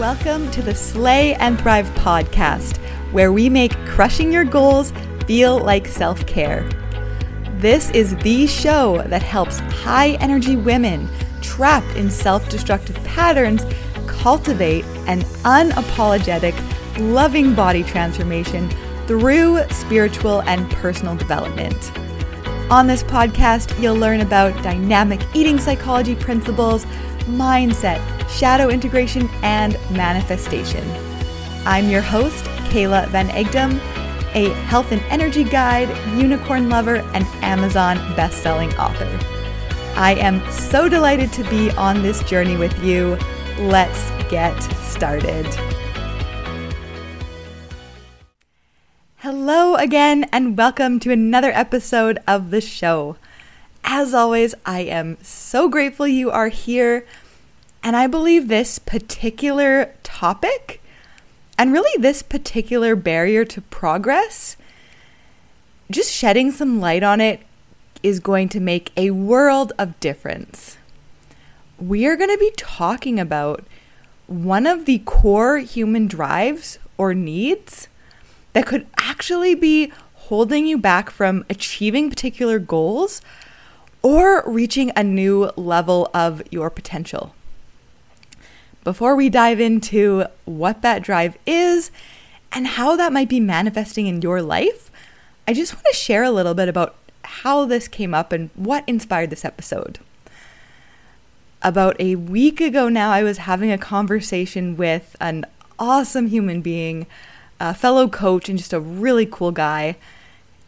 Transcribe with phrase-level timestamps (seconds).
[0.00, 2.78] Welcome to the Slay and Thrive podcast,
[3.12, 4.94] where we make crushing your goals
[5.26, 6.66] feel like self care.
[7.58, 11.06] This is the show that helps high energy women
[11.42, 13.62] trapped in self destructive patterns
[14.06, 16.54] cultivate an unapologetic,
[16.98, 18.70] loving body transformation
[19.06, 21.92] through spiritual and personal development.
[22.70, 26.86] On this podcast, you'll learn about dynamic eating psychology principles,
[27.26, 30.84] mindset, shadow integration, and manifestation.
[31.66, 33.78] I'm your host, Kayla Van Egdom,
[34.34, 39.08] a health and energy guide, unicorn lover, and Amazon best-selling author.
[39.96, 43.18] I am so delighted to be on this journey with you.
[43.58, 45.46] Let's get started.
[49.16, 53.16] Hello again, and welcome to another episode of the show.
[53.92, 57.04] As always, I am so grateful you are here.
[57.82, 60.80] And I believe this particular topic
[61.58, 64.56] and really this particular barrier to progress,
[65.90, 67.40] just shedding some light on it
[68.00, 70.78] is going to make a world of difference.
[71.76, 73.64] We are going to be talking about
[74.28, 77.88] one of the core human drives or needs
[78.52, 83.20] that could actually be holding you back from achieving particular goals
[84.02, 87.34] or reaching a new level of your potential.
[88.82, 91.90] Before we dive into what that drive is
[92.52, 94.90] and how that might be manifesting in your life,
[95.46, 98.84] I just want to share a little bit about how this came up and what
[98.86, 99.98] inspired this episode.
[101.62, 105.44] About a week ago now, I was having a conversation with an
[105.78, 107.06] awesome human being,
[107.58, 109.96] a fellow coach, and just a really cool guy.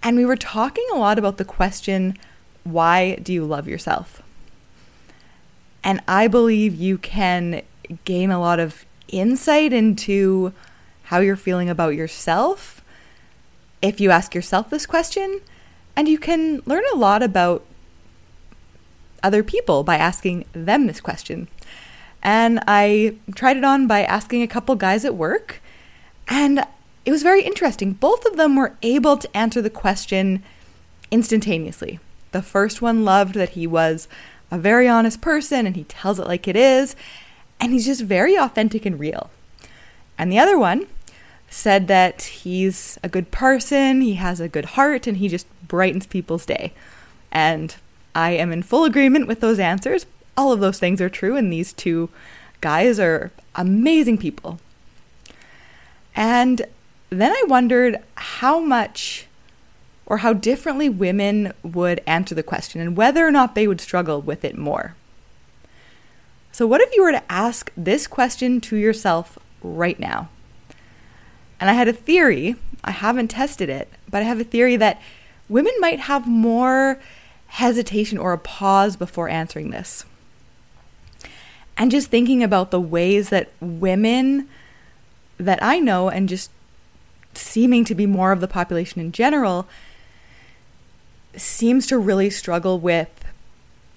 [0.03, 2.19] And we were talking a lot about the question
[2.65, 4.23] why do you love yourself?
[5.85, 7.63] And I believe you can
[8.05, 10.53] gain a lot of insight into
[11.05, 12.83] how you're feeling about yourself
[13.83, 15.41] if you ask yourself this question.
[15.97, 17.65] And you can learn a lot about
[19.23, 21.49] other people by asking them this question.
[22.23, 25.61] And I tried it on by asking a couple guys at work,
[26.29, 26.65] and
[27.05, 27.93] it was very interesting.
[27.95, 30.43] Both of them were able to answer the question
[31.11, 31.99] instantaneously.
[32.33, 34.09] The first one loved that he was
[34.51, 36.97] a very honest person and he tells it like it is
[37.61, 39.31] and he's just very authentic and real.
[40.19, 40.89] And the other one
[41.49, 46.07] said that he's a good person, he has a good heart, and he just brightens
[46.07, 46.73] people's day.
[47.31, 47.77] And
[48.15, 50.07] I am in full agreement with those answers.
[50.37, 52.09] All of those things are true, and these two
[52.61, 54.59] guys are amazing people.
[56.17, 56.63] And
[57.11, 59.27] then I wondered how much
[60.07, 64.21] or how differently women would answer the question and whether or not they would struggle
[64.21, 64.95] with it more.
[66.51, 70.29] So, what if you were to ask this question to yourself right now?
[71.59, 75.01] And I had a theory, I haven't tested it, but I have a theory that
[75.49, 76.99] women might have more
[77.47, 80.05] hesitation or a pause before answering this.
[81.77, 84.49] And just thinking about the ways that women
[85.39, 86.51] that I know and just
[87.35, 89.67] seeming to be more of the population in general
[91.37, 93.25] seems to really struggle with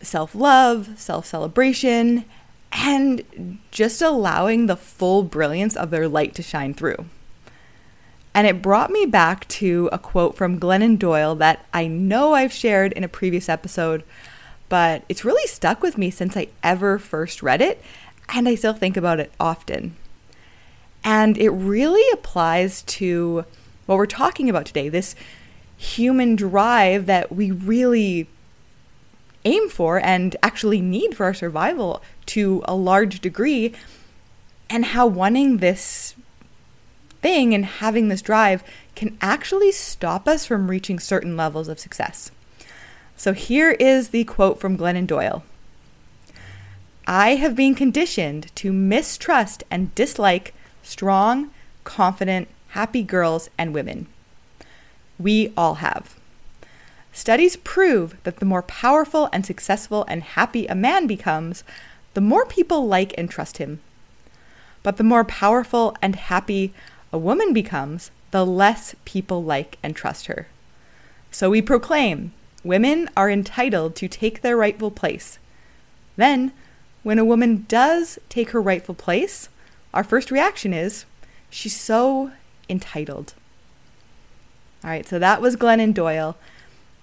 [0.01, 2.25] self love, self celebration,
[2.71, 7.05] and just allowing the full brilliance of their light to shine through.
[8.33, 12.51] And it brought me back to a quote from Glennon Doyle that I know I've
[12.51, 14.03] shared in a previous episode,
[14.67, 17.81] but it's really stuck with me since I ever first read it,
[18.29, 19.95] and I still think about it often.
[21.01, 23.45] And it really applies to
[23.85, 25.15] what we're talking about today this
[25.77, 28.27] human drive that we really
[29.43, 33.73] aim for and actually need for our survival to a large degree,
[34.69, 36.15] and how wanting this
[37.21, 38.63] thing and having this drive
[38.95, 42.31] can actually stop us from reaching certain levels of success.
[43.15, 45.43] So here is the quote from Glennon Doyle
[47.07, 51.51] I have been conditioned to mistrust and dislike strong,
[51.83, 54.07] confident, happy girls and women.
[55.17, 56.15] We all have.
[57.13, 61.63] Studies prove that the more powerful and successful and happy a man becomes,
[62.13, 63.79] the more people like and trust him.
[64.83, 66.73] But the more powerful and happy
[67.13, 70.47] a woman becomes, the less people like and trust her.
[71.31, 72.33] So we proclaim
[72.63, 75.39] women are entitled to take their rightful place.
[76.17, 76.51] Then,
[77.03, 79.47] when a woman does take her rightful place,
[79.93, 81.05] our first reaction is
[81.49, 82.31] she's so
[82.67, 83.35] entitled.
[84.85, 86.37] All right, so that was Glennon Doyle.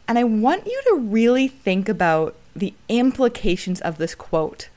[0.07, 4.69] And I want you to really think about the implications of this quote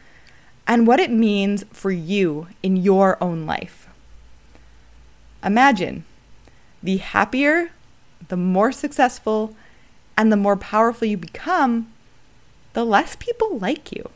[0.65, 3.87] and what it means for you in your own life.
[5.43, 6.03] Imagine
[6.81, 7.69] the happier,
[8.27, 9.55] the more successful,
[10.17, 11.91] and the more powerful you become,
[12.73, 14.09] the less people like you,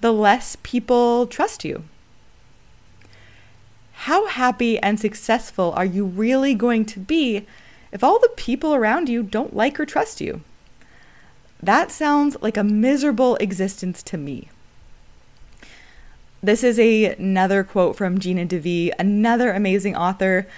[0.00, 1.82] the less people trust you.
[4.06, 7.46] How happy and successful are you really going to be
[7.92, 10.40] if all the people around you don't like or trust you?
[11.62, 14.48] That sounds like a miserable existence to me.
[16.42, 20.48] This is a, another quote from Gina DeVee, another amazing author.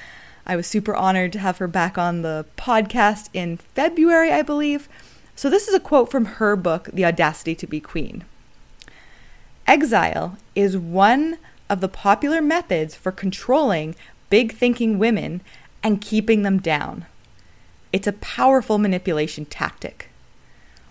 [0.47, 4.89] I was super honored to have her back on the podcast in February, I believe.
[5.37, 8.25] So, this is a quote from her book, The Audacity to Be Queen.
[9.67, 11.37] Exile is one
[11.69, 13.95] of the popular methods for controlling
[14.31, 15.41] big thinking women
[15.83, 17.07] and keeping them down.
[17.93, 20.09] It's a powerful manipulation tactic.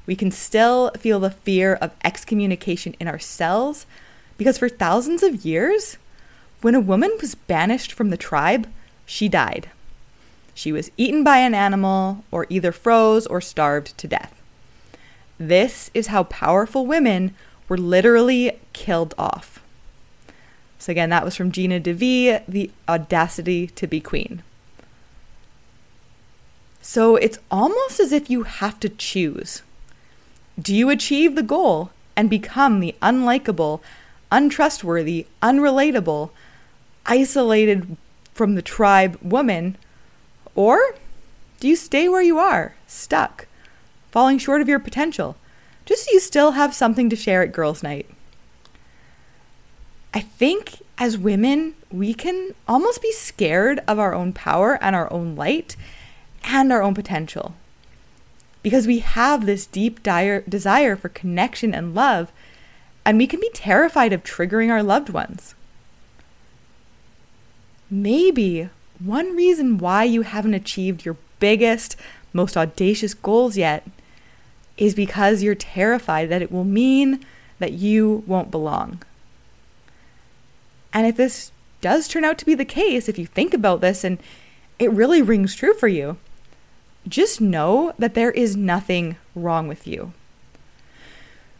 [0.05, 3.85] We can still feel the fear of excommunication in ourselves
[4.37, 5.97] because for thousands of years,
[6.61, 8.67] when a woman was banished from the tribe,
[9.05, 9.69] she died.
[10.53, 14.41] She was eaten by an animal or either froze or starved to death.
[15.37, 17.35] This is how powerful women
[17.67, 19.52] were literally killed off.
[20.83, 24.43] So, again, that was from Gina DeVee, The Audacity to Be Queen.
[26.81, 29.61] So, it's almost as if you have to choose.
[30.59, 33.79] Do you achieve the goal and become the unlikable,
[34.29, 36.31] untrustworthy, unrelatable,
[37.05, 37.95] isolated
[38.33, 39.77] from the tribe woman?
[40.53, 40.95] Or
[41.61, 43.47] do you stay where you are, stuck,
[44.11, 45.37] falling short of your potential,
[45.85, 48.09] just so you still have something to share at girls' night?
[50.13, 55.11] I think as women, we can almost be scared of our own power and our
[55.11, 55.75] own light
[56.43, 57.55] and our own potential.
[58.61, 62.31] Because we have this deep dire desire for connection and love,
[63.05, 65.55] and we can be terrified of triggering our loved ones.
[67.89, 68.69] Maybe
[68.99, 71.95] one reason why you haven't achieved your biggest,
[72.31, 73.85] most audacious goals yet
[74.77, 77.25] is because you're terrified that it will mean
[77.59, 79.01] that you won't belong.
[80.93, 81.51] And if this
[81.81, 84.19] does turn out to be the case, if you think about this and
[84.79, 86.17] it really rings true for you,
[87.07, 90.13] just know that there is nothing wrong with you.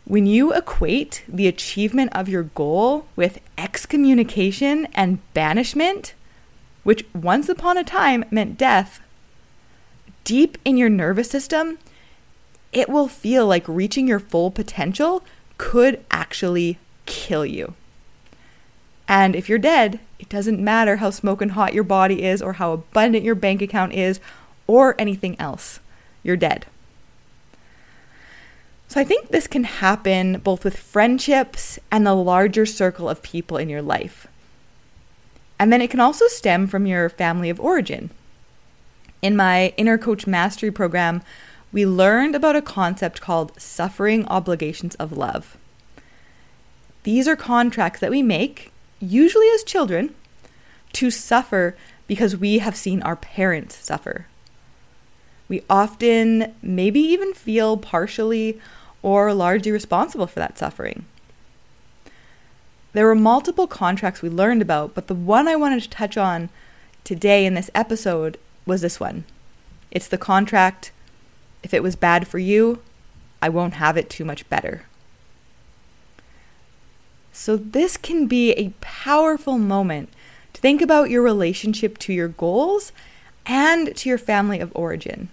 [0.06, 6.14] When you equate the achievement of your goal with excommunication and banishment,
[6.84, 9.00] which once upon a time meant death,
[10.24, 11.80] deep in your nervous system,
[12.72, 15.24] it will feel like reaching your full potential
[15.58, 17.74] could actually kill you.
[19.08, 22.72] And if you're dead, it doesn't matter how smoking hot your body is or how
[22.72, 24.20] abundant your bank account is
[24.68, 25.80] or anything else.
[26.24, 26.66] You're dead.
[28.88, 33.58] So I think this can happen both with friendships and the larger circle of people
[33.58, 34.28] in your life.
[35.60, 38.10] And then it can also stem from your family of origin.
[39.22, 41.22] In my Inner Coach Mastery program,
[41.72, 45.58] we learned about a concept called suffering obligations of love.
[47.04, 48.73] These are contracts that we make,
[49.04, 50.16] usually as children,
[50.94, 51.76] to suffer
[52.08, 54.28] because we have seen our parents suffer.
[55.48, 58.60] We often maybe even feel partially
[59.02, 61.06] or largely responsible for that suffering.
[62.94, 66.50] There were multiple contracts we learned about, but the one I wanted to touch on
[67.04, 69.26] today in this episode was this one.
[69.92, 70.92] It's the contract
[71.64, 72.82] if it was bad for you,
[73.42, 74.84] I won't have it too much better.
[77.36, 80.10] So, this can be a powerful moment
[80.54, 82.92] to think about your relationship to your goals
[83.46, 85.30] and to your family of origin.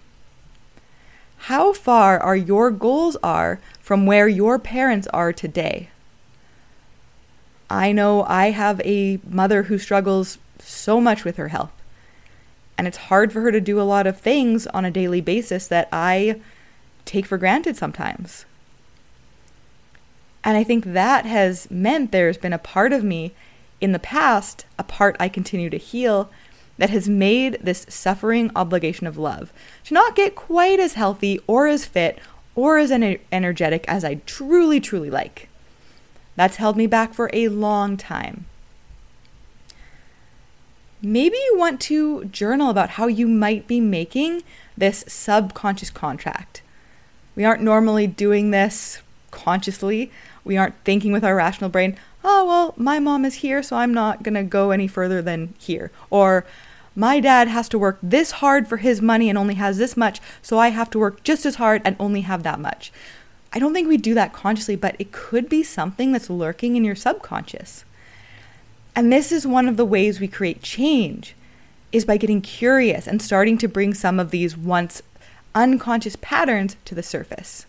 [1.44, 5.90] How far are your goals are from where your parents are today?
[7.68, 11.72] I know I have a mother who struggles so much with her health.
[12.78, 15.68] And it's hard for her to do a lot of things on a daily basis
[15.68, 16.40] that I
[17.04, 18.46] take for granted sometimes.
[20.42, 23.32] And I think that has meant there's been a part of me
[23.80, 26.30] in the past, a part I continue to heal,
[26.78, 29.52] that has made this suffering obligation of love
[29.84, 32.18] to not get quite as healthy or as fit
[32.54, 35.48] or as energetic as I truly, truly like.
[36.36, 38.46] That's held me back for a long time.
[41.02, 44.42] Maybe you want to journal about how you might be making
[44.76, 46.62] this subconscious contract.
[47.36, 49.02] We aren't normally doing this
[49.42, 50.10] consciously.
[50.44, 53.94] We aren't thinking with our rational brain, oh, well, my mom is here, so I'm
[53.94, 55.90] not going to go any further than here.
[56.10, 56.44] Or,
[56.96, 60.20] my dad has to work this hard for his money and only has this much,
[60.42, 62.92] so I have to work just as hard and only have that much.
[63.52, 66.84] I don't think we do that consciously, but it could be something that's lurking in
[66.84, 67.84] your subconscious.
[68.94, 71.34] And this is one of the ways we create change
[71.92, 75.02] is by getting curious and starting to bring some of these once
[75.54, 77.66] unconscious patterns to the surface.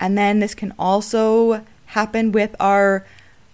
[0.00, 3.06] And then this can also happen with our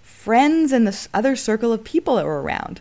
[0.02, 2.80] friends and the other circle of people that we're around.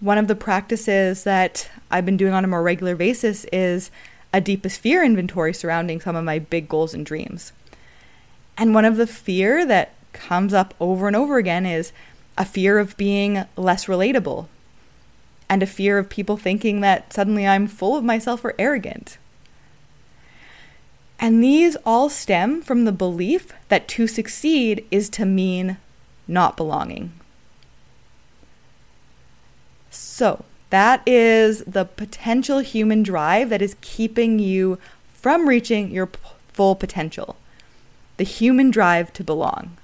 [0.00, 3.90] One of the practices that I've been doing on a more regular basis is
[4.32, 7.52] a deepest fear inventory surrounding some of my big goals and dreams.
[8.58, 11.92] And one of the fear that comes up over and over again is
[12.36, 14.48] a fear of being less relatable
[15.48, 19.18] and a fear of people thinking that suddenly I'm full of myself or arrogant.
[21.18, 25.78] And these all stem from the belief that to succeed is to mean
[26.28, 27.12] not belonging.
[29.90, 34.78] So, that is the potential human drive that is keeping you
[35.12, 36.18] from reaching your p-
[36.52, 37.36] full potential.
[38.16, 39.76] The human drive to belong.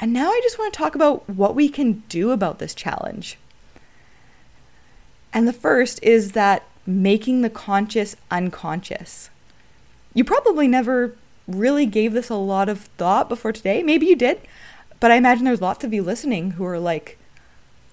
[0.00, 3.38] And now I just want to talk about what we can do about this challenge.
[5.32, 9.28] And the first is that making the conscious unconscious.
[10.14, 11.14] You probably never
[11.46, 13.82] really gave this a lot of thought before today.
[13.82, 14.40] Maybe you did,
[14.98, 17.18] but I imagine there's lots of you listening who are like,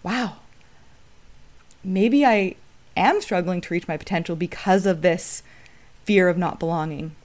[0.01, 0.37] wow,
[1.83, 2.55] maybe I
[2.95, 5.43] am struggling to reach my potential because of this
[6.05, 7.15] fear of not belonging.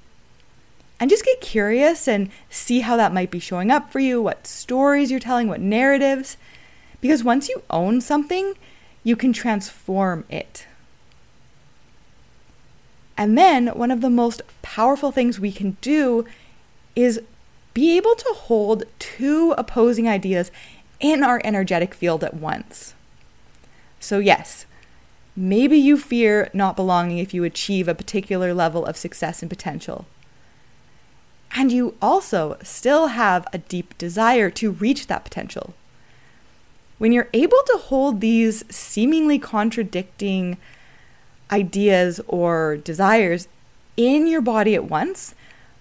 [0.98, 4.46] And just get curious and see how that might be showing up for you, what
[4.46, 6.36] stories you're telling, what narratives.
[7.00, 8.54] Because once you own something,
[9.04, 10.66] you can transform it.
[13.20, 16.24] And then one of the most powerful things we can do
[16.96, 17.20] is
[17.74, 20.50] be able to hold two opposing ideas
[21.00, 22.94] in our energetic field at once.
[24.00, 24.64] So, yes,
[25.36, 30.06] maybe you fear not belonging if you achieve a particular level of success and potential.
[31.54, 35.74] And you also still have a deep desire to reach that potential.
[36.96, 40.56] When you're able to hold these seemingly contradicting
[41.50, 43.48] ideas or desires
[43.96, 45.34] in your body at once,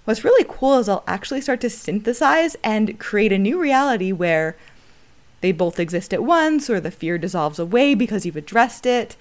[0.06, 4.56] what's really cool is they'll actually start to synthesize and create a new reality where
[5.42, 9.16] they both exist at once or the fear dissolves away because you've addressed it.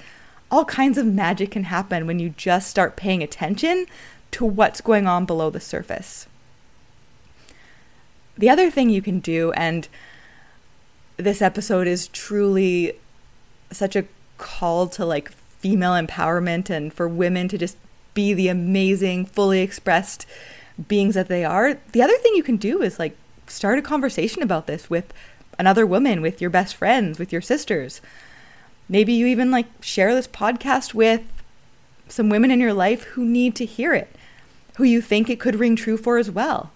[0.50, 3.86] All kinds of magic can happen when you just start paying attention
[4.32, 6.26] to what's going on below the surface.
[8.36, 9.88] The other thing you can do, and
[11.16, 12.94] this episode is truly
[13.70, 14.06] such a
[14.38, 17.76] call to like female empowerment and for women to just
[18.14, 20.26] be the amazing, fully expressed
[20.86, 21.78] beings that they are.
[21.92, 25.12] The other thing you can do is like start a conversation about this with
[25.58, 28.00] another woman, with your best friends, with your sisters.
[28.88, 31.22] Maybe you even like share this podcast with
[32.08, 34.14] some women in your life who need to hear it,
[34.76, 36.70] who you think it could ring true for as well.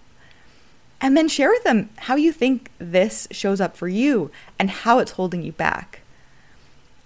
[1.00, 4.98] And then share with them how you think this shows up for you and how
[4.98, 6.01] it's holding you back.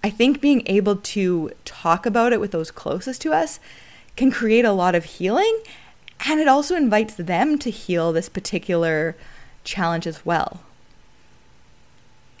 [0.03, 3.59] I think being able to talk about it with those closest to us
[4.15, 5.61] can create a lot of healing,
[6.25, 9.15] and it also invites them to heal this particular
[9.63, 10.61] challenge as well.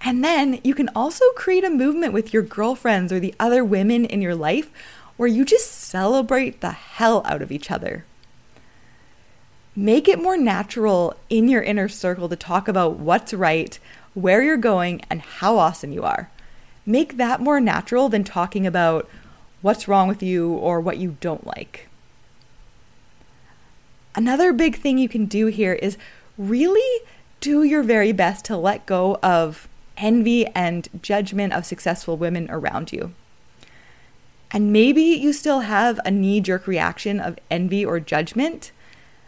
[0.01, 4.05] And then you can also create a movement with your girlfriends or the other women
[4.05, 4.69] in your life
[5.17, 8.05] where you just celebrate the hell out of each other.
[9.75, 13.77] Make it more natural in your inner circle to talk about what's right,
[14.13, 16.31] where you're going, and how awesome you are.
[16.87, 19.07] Make that more natural than talking about
[19.61, 21.87] what's wrong with you or what you don't like.
[24.15, 25.97] Another big thing you can do here is
[26.37, 27.03] really
[27.39, 29.67] do your very best to let go of
[29.97, 33.13] envy and judgment of successful women around you.
[34.49, 38.71] And maybe you still have a knee jerk reaction of envy or judgment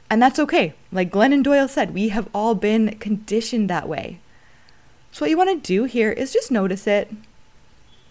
[0.10, 0.74] and that's okay.
[0.92, 4.20] Like Glennon Doyle said, we have all been conditioned that way.
[5.12, 7.12] So, what you want to do here is just notice it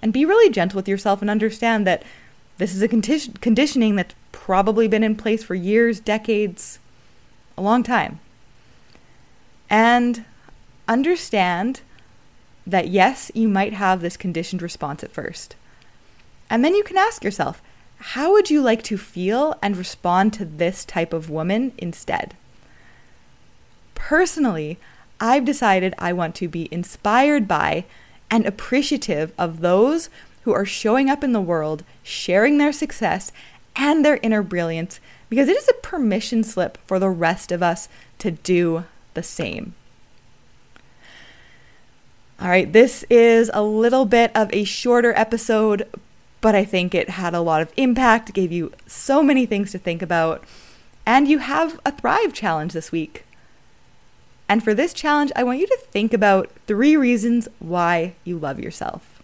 [0.02, 2.02] and be really gentle with yourself and understand that
[2.58, 6.78] this is a condi- conditioning that's probably been in place for years, decades,
[7.56, 8.20] a long time.
[9.70, 10.24] And
[10.86, 11.82] understand
[12.66, 15.56] that yes, you might have this conditioned response at first.
[16.50, 17.62] And then you can ask yourself,
[17.98, 22.36] how would you like to feel and respond to this type of woman instead?
[23.94, 24.78] Personally,
[25.20, 27.84] I've decided I want to be inspired by
[28.30, 30.11] and appreciative of those
[30.42, 33.32] who are showing up in the world, sharing their success
[33.76, 37.88] and their inner brilliance, because it is a permission slip for the rest of us
[38.18, 39.75] to do the same.
[42.40, 45.88] All right, this is a little bit of a shorter episode,
[46.40, 49.78] but I think it had a lot of impact, gave you so many things to
[49.78, 50.44] think about,
[51.04, 53.25] and you have a Thrive challenge this week.
[54.48, 58.58] And for this challenge, I want you to think about three reasons why you love
[58.58, 59.22] yourself.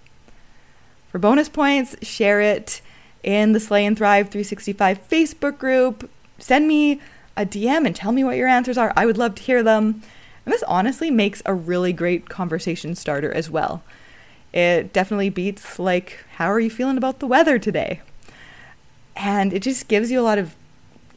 [1.08, 2.82] For bonus points, share it
[3.22, 6.10] in the Slay and Thrive 365 Facebook group.
[6.38, 7.00] Send me
[7.36, 8.92] a DM and tell me what your answers are.
[8.96, 10.02] I would love to hear them.
[10.44, 13.82] And this honestly makes a really great conversation starter as well.
[14.52, 18.02] It definitely beats, like, how are you feeling about the weather today?
[19.16, 20.54] And it just gives you a lot of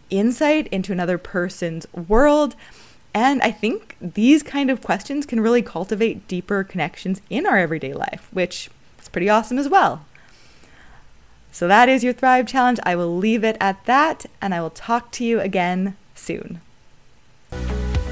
[0.10, 2.56] insight into another person's world.
[3.18, 7.92] And I think these kind of questions can really cultivate deeper connections in our everyday
[7.92, 8.70] life, which
[9.02, 10.06] is pretty awesome as well.
[11.52, 12.80] So that is your Thrive Challenge.
[12.84, 16.62] I will leave it at that, and I will talk to you again soon.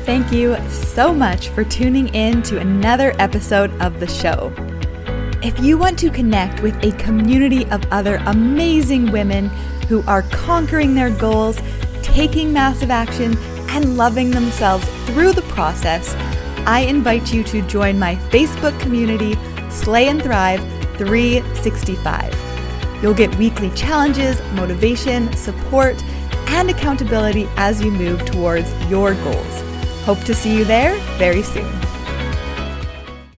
[0.07, 4.51] Thank you so much for tuning in to another episode of the show.
[5.43, 9.49] If you want to connect with a community of other amazing women
[9.87, 11.59] who are conquering their goals,
[12.01, 13.37] taking massive action,
[13.69, 16.13] and loving themselves through the process,
[16.65, 19.35] I invite you to join my Facebook community,
[19.69, 20.61] Slay and Thrive
[20.97, 22.33] 365.
[23.01, 26.01] You'll get weekly challenges, motivation, support,
[26.47, 29.61] and accountability as you move towards your goals.
[30.05, 31.84] Hope to see you there very soon.